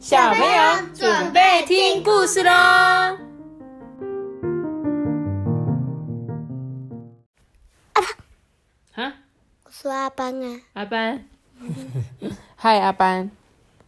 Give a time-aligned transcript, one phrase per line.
[0.00, 0.48] 小朋友
[0.94, 2.50] 准备听故事喽！
[8.94, 9.12] 啊，
[9.62, 11.28] 我说阿班啊，阿班，
[12.56, 13.30] 嗨，阿班，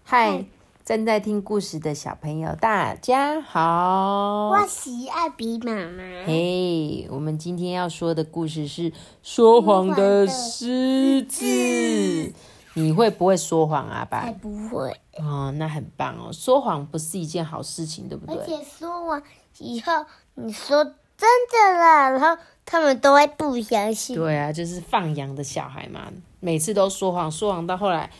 [0.04, 0.44] 嗨，
[0.84, 4.50] 正在听故事的小朋友，大家好。
[4.50, 6.26] 我喜爱比妈妈。
[6.26, 8.92] 嘿，我们今天要说的故事是
[9.22, 12.34] 说谎的狮子。
[12.74, 14.22] 你会不会说谎啊，爸？
[14.22, 14.90] 才不会。
[15.18, 16.32] 哦，那很棒哦。
[16.32, 18.36] 说谎不是一件好事情，对不对？
[18.36, 19.22] 而且说谎
[19.58, 20.94] 以后，你说真
[21.50, 24.16] 的啦，然后他们都会不相信。
[24.16, 28.10] 对啊，就是放羊的小孩嘛，每次都说谎，说谎到后来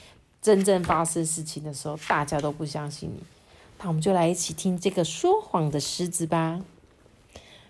[0.42, 3.22] 真正发生事情的时候，大家都不相信你。
[3.78, 6.60] 那我们就来一起听这个说谎的狮子吧。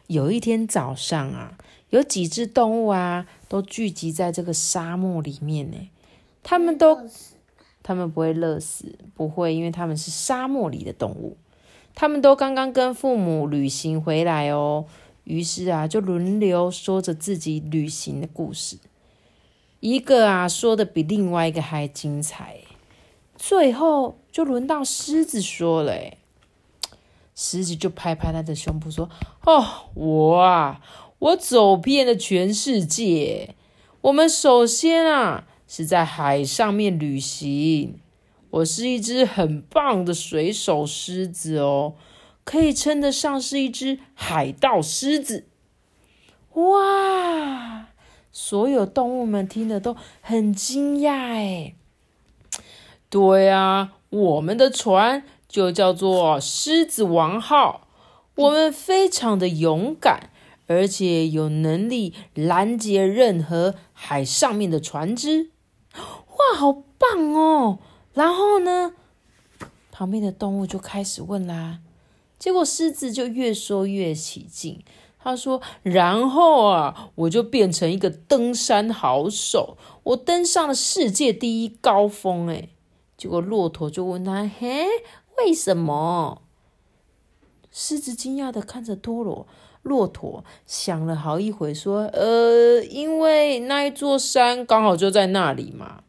[0.08, 1.56] 有一天早上啊，
[1.90, 5.88] 有几只动物啊，都聚集在这个沙漠里面呢。
[6.42, 6.98] 他们都，
[7.82, 11.36] 他们不会热死，不会，因为他们是沙漠里的动物。
[11.94, 14.86] 他们都刚刚跟父母旅行回来哦，
[15.24, 18.78] 于是啊，就轮流说着自己旅行的故事。
[19.80, 22.58] 一个啊，说的比另外一个还精彩。
[23.36, 25.94] 最后就轮到狮子说了，
[27.34, 29.10] 狮子就拍拍他的胸脯说
[29.44, 30.80] ：“哦，我啊，
[31.18, 33.54] 我走遍了全世界。
[34.00, 37.98] 我们首先啊。”是在海上面旅行，
[38.50, 41.94] 我是一只很棒的水手狮子哦，
[42.44, 45.46] 可以称得上是一只海盗狮子。
[46.52, 47.86] 哇！
[48.30, 51.74] 所有动物们听得都很惊讶哎。
[53.08, 57.88] 对啊，我们的船就叫做狮子王号，
[58.34, 60.28] 我们非常的勇敢，
[60.66, 65.51] 而且有能力拦截任何海上面的船只。
[66.52, 67.78] 哇，好棒哦！
[68.12, 68.94] 然后呢，
[69.90, 71.78] 旁边的动物就开始问啦。
[72.38, 74.82] 结果狮子就越说越起劲，
[75.18, 82.70] 他说：“然后啊，我就变成一个登山好手，我登上了世界第一高峰。”哎，
[83.16, 84.86] 结果骆驼就问他：“嘿，
[85.38, 86.42] 为什么？”
[87.70, 89.46] 狮子惊讶的看着多罗，
[89.82, 96.02] 骆驼想了好一会，说：“呃，因为那一座山刚好就在那里嘛。”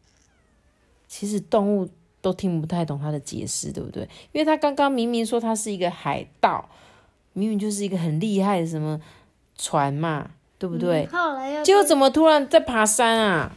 [1.16, 1.88] 其实动物
[2.20, 4.02] 都听不太懂他的解释，对不对？
[4.32, 6.68] 因为他刚刚明明说他是一个海盗，
[7.34, 9.00] 明明就是一个很厉害的什么
[9.56, 11.08] 船嘛，对不对？
[11.62, 13.56] 结果怎么突然在爬山啊？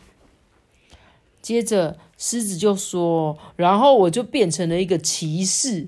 [1.42, 5.88] 接着狮子就说：“然后我就变成了一个骑士，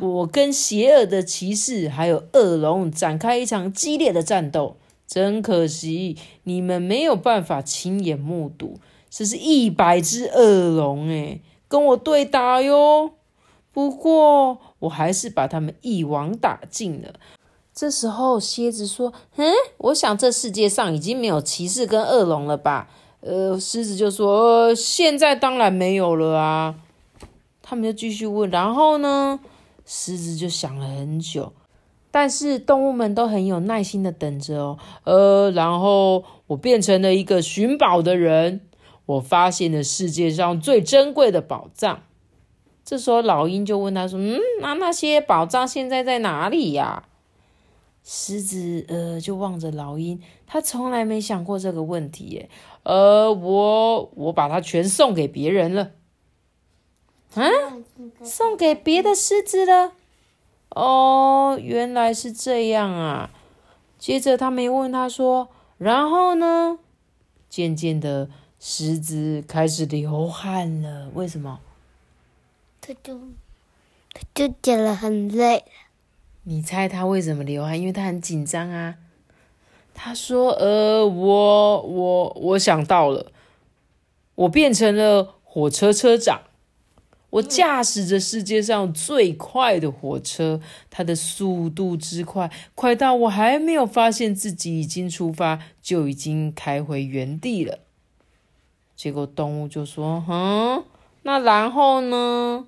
[0.00, 4.76] 我跟邪恶的骑士还有恶龙展开一场激烈的战斗。
[5.06, 8.80] 真可惜，你们没有办法亲眼目睹。”
[9.16, 13.12] 这是一百只恶龙诶，跟我对打哟。
[13.70, 17.14] 不过我还是把他们一网打尽了。
[17.72, 22.88] 这时候蝎子说：“嗯，我想这世界上已经没有骑士跟恶龙了吧？”
[23.22, 26.74] 呃，狮子就说：“呃现在当然没有了啊。”
[27.62, 29.38] 他们就继续问，然后呢？
[29.86, 31.52] 狮子就想了很久，
[32.10, 34.78] 但是动物们都很有耐心的等着哦。
[35.04, 38.62] 呃，然后我变成了一个寻宝的人。
[39.06, 42.02] 我发现了世界上最珍贵的宝藏。
[42.84, 47.04] 这时候，老鹰就问他说：“嗯，那那些宝藏现在在哪里呀？”
[48.04, 52.50] 狮子呃，就望着老鹰，他从来没想过这个问题耶。
[52.82, 55.92] 呃，我我把它全送给别人了。
[57.34, 57.48] 啊，
[58.22, 59.92] 送给别的狮子了？
[60.68, 63.30] 哦，原来是这样啊。
[63.98, 65.48] 接着，他没问他说
[65.78, 66.78] ：“然后呢？”
[67.48, 68.28] 渐渐的。
[68.66, 71.60] 狮子开始流汗了，为什么？
[72.80, 73.20] 他就
[74.14, 75.62] 他就觉得很累。
[76.44, 77.78] 你猜他为什么流汗？
[77.78, 78.96] 因为他很紧张啊。
[79.92, 83.30] 他说：“呃，我我我想到了，
[84.34, 86.44] 我变成了火车车长，
[87.28, 97.80] 我驾驶着世界上最快的火车，它的速度之快，快到我还没有发现自己已经出发，就已经开回原地了。”
[98.96, 100.84] 结果动物就说：“哼，
[101.22, 102.66] 那然后呢？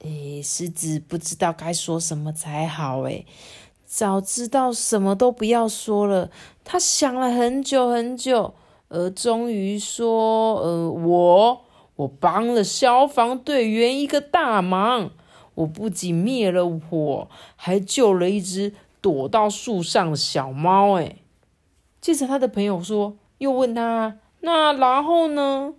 [0.00, 3.00] 诶，狮子不知道该说什么才好。
[3.02, 3.24] 诶，
[3.86, 6.30] 早知道什么都不要说了。
[6.64, 8.54] 他想了很久很久，
[8.88, 11.64] 而终于说：呃，我
[11.96, 15.10] 我帮了消防队员一个大忙。
[15.54, 20.94] 我不仅灭了火，还救了一只躲到树上的小猫。
[20.94, 21.22] 诶，
[22.00, 25.72] 接着他的朋友说，又问他。”那然后呢？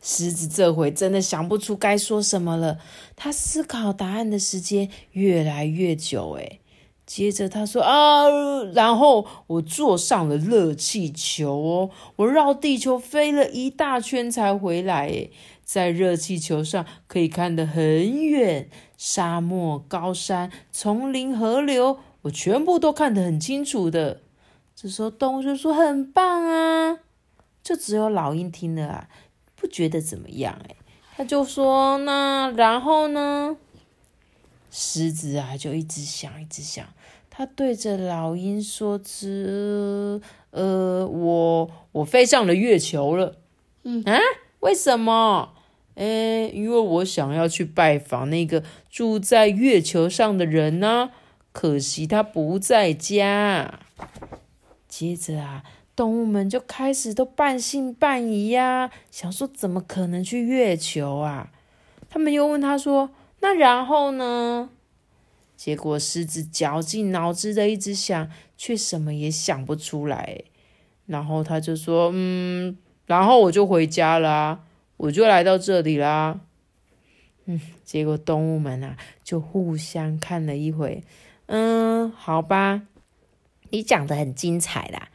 [0.00, 2.78] 狮子这回真的想不出该说什么了，
[3.14, 6.32] 他思考答案的时间越来越久。
[6.32, 6.60] 诶
[7.04, 8.28] 接着他说啊，
[8.74, 15.08] 然后我坐上了热气球哦，我绕地球飞了一大圈才回来。
[15.08, 15.30] 诶
[15.64, 24.22] 在热气球上可以看得很远，沙漠、高山、丛林、河流，我全部都看得很清楚的。
[24.74, 26.98] 这时候动物就说很棒啊，
[27.62, 29.08] 就只有老鹰听了啊。
[29.54, 30.74] 不觉得怎么样哎，
[31.16, 33.56] 他就说那然后呢？
[34.72, 36.84] 狮子啊就一直想一直想，
[37.30, 40.20] 他对着老鹰说：“之
[40.50, 43.36] 呃，我我飞上了月球了。”
[43.84, 44.18] 嗯啊，
[44.60, 45.54] 为什么？
[45.94, 51.10] 哎，因为我想要去拜访那个住在月球上的人呢，
[51.52, 53.78] 可惜他不在家。
[54.88, 55.62] 接着啊。
[55.94, 61.50] 动物们就开始都半信半疑呀，想说怎么可能去月球啊？
[62.08, 63.10] 他们又问他说
[63.40, 64.70] ：“那然后呢？”
[65.56, 70.42] 结果狮子绞尽脑汁的一直想，却什么也想不出来。
[71.06, 74.64] 然后他就说：“嗯，然后我就回家啦，
[74.96, 76.40] 我就来到这里啦。”
[77.46, 81.04] 嗯，结果动物们啊就互相看了一回。
[81.46, 82.82] 嗯，好吧，
[83.70, 85.08] 你讲的很精彩啦。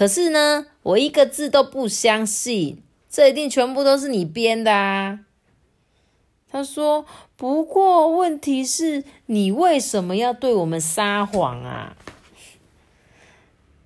[0.00, 5.20] 可是呢，我一个字都不相信，这一定全部都是你编的啊！
[6.50, 7.04] 他说
[7.36, 11.94] ：“不过问题是，你为什么要对我们撒谎啊？”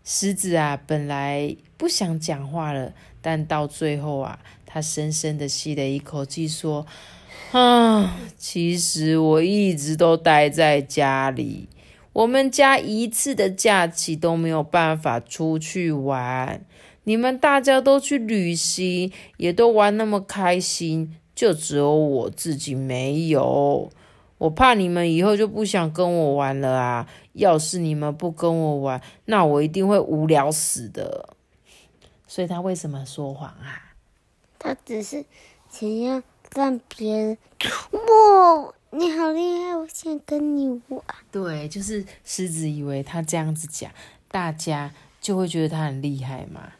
[0.06, 6.86] 狮子啊，本来不想讲话了，但到最后啊，他深深的吸了一口气，说
[7.50, 11.68] ：“啊，其实我一直都待在家里。”
[12.14, 16.64] 我们家一次的假期都没有办法出去玩，
[17.02, 23.90] 你们大家都去旅行，也都玩那么开心，就只有我自己没有。
[24.38, 27.08] 我怕你们以后就不想跟我玩了啊！
[27.32, 31.30] 要是你们不跟我玩，那我一定会无聊死的。
[32.28, 33.96] 所以他为什么说谎啊？
[34.58, 35.24] 他只是
[35.68, 36.22] 想要
[36.54, 37.38] 让别人
[37.90, 38.72] 哇。
[38.96, 41.02] 你好厉害，我想跟你玩。
[41.32, 43.90] 对，就是狮子以为他这样子讲，
[44.30, 46.72] 大家就会觉得他很厉害嘛。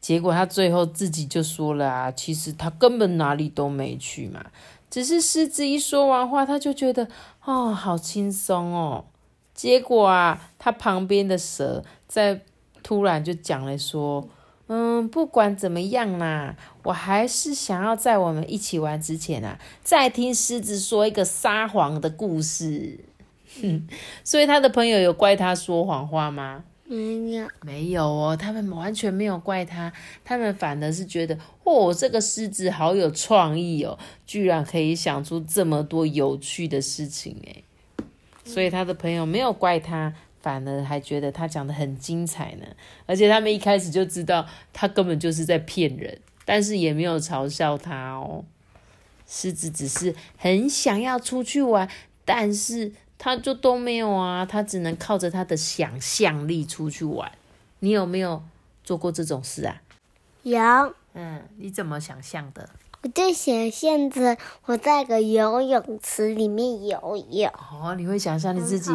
[0.00, 4.46] 结果他最后自己就说了啊，其实他根本哪里都没去嘛。
[4.88, 7.06] 只是狮子一说完话，他就觉得
[7.44, 9.04] 哦，好轻松哦。
[9.52, 12.40] 结果啊，他旁边的蛇在
[12.82, 14.26] 突然就讲了说。
[14.68, 23.00] 嗯，不管怎么样啦，我还是想要在我们一起玩之前啊，再听狮子说一个撒谎的故事。
[23.60, 23.88] 哼
[24.22, 26.64] 所以他的朋友有怪他说谎话吗？
[26.84, 29.92] 没有，没有哦，他们完全没有怪他，
[30.24, 37.64] 他们反而是觉得，哦，这个狮子好有创意哦，居然可以想出这么多有趣的事情诶。
[38.44, 40.14] 所以他的朋友没有怪他。
[40.48, 42.66] 反而还觉得他讲的很精彩呢，
[43.04, 48.42] 而且他们一开始就知道他根本就是在骗人，但是也没有嘲笑他哦。
[49.26, 51.86] 狮子只是很想要出去玩，
[52.24, 57.30] 但是他就都没有啊，他只能靠着他的想象力出去玩。
[57.80, 58.42] 你有没有
[58.82, 59.82] 做过这种事啊？
[60.44, 60.58] 有。
[61.12, 62.70] 嗯，你怎么想象的？
[63.02, 67.52] 我就想象着我在个游泳池里面游泳。
[67.70, 68.90] 哦，你会想象你自己。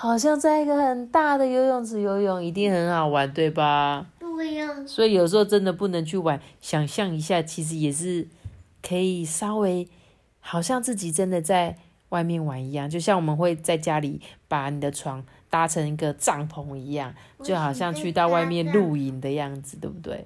[0.00, 4.06] 好像在一个很大的游泳池游泳，一定很好玩，对吧？
[4.20, 4.68] 对呀。
[4.86, 8.28] 所以有时候真的不能去玩，想象一下，其实也是
[8.80, 9.88] 可以稍微
[10.38, 11.76] 好像自己真的在
[12.10, 17.12] 外面玩一样，就像我们会在家里把你的床搭成一个帐篷一样，
[17.42, 20.24] 就好像去到外面露营的样子，对不对？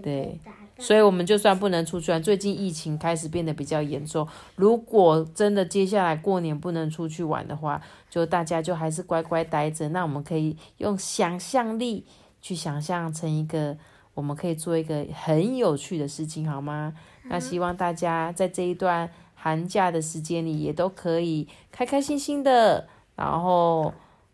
[0.00, 0.38] 对。
[0.80, 4.26] 所以，我们就算不能出去玩，最近疫情开始变得比较严重。
[4.56, 9.88] 如果真的接下来过年不能出去玩的话，就大家就还是乖乖待着。
[9.90, 12.04] 那我们可以用想象力
[12.40, 13.76] 去想象成一个，
[14.14, 16.94] 我们可以做一个很有趣的事情，好吗？
[17.24, 22.88] 那希望大家在这一段寒假的时间里，也都可以开开心心的。
[23.14, 23.92] 然后，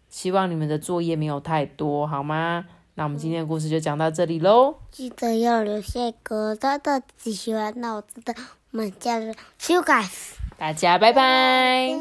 [0.08, 2.64] 希望你们的作业没有太多，好吗？
[2.96, 4.74] 那我们今天的故事就讲到这里喽。
[4.90, 8.34] 记得要留下一个大大喜欢脑子的，
[8.70, 10.08] 我们家人修改。
[10.56, 11.94] 大家拜拜。